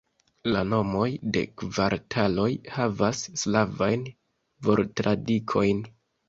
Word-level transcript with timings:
La 0.53 0.61
nomoj 0.69 1.09
de 1.35 1.43
kvartaloj 1.61 2.47
havas 2.77 3.21
slavajn 3.43 4.09
vortradikojn. 4.71 5.85